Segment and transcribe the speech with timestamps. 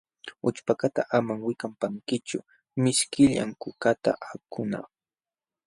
[0.47, 2.39] Ućhpakaqta amam wikapankichu,
[2.83, 4.87] mishkillam kukata akunapq.